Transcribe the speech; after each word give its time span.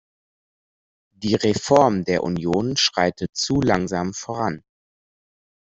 Die 1.13 1.35
Reform 1.35 2.05
der 2.05 2.23
Union 2.23 2.75
schreitet 2.75 3.35
zu 3.37 3.61
langsam 3.61 4.15
voran. 4.15 4.63